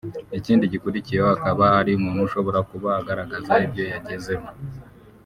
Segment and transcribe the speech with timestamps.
[0.37, 4.47] Ikindi gikurikiyeho akaba ari umuntu ushobora kuba agaragaza ibyo yagezeho